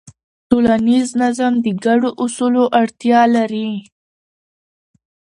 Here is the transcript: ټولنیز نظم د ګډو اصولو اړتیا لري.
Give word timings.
ټولنیز 0.49 1.07
نظم 1.21 1.53
د 1.65 1.67
ګډو 1.85 2.09
اصولو 2.23 2.63
اړتیا 2.81 3.21
لري. 3.35 3.69